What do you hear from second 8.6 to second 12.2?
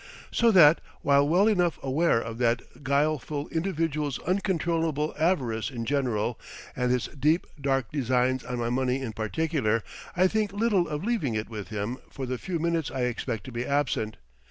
money in particular, I think little of leaving it with him